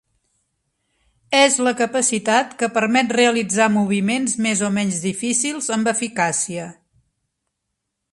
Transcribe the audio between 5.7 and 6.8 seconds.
amb eficàcia.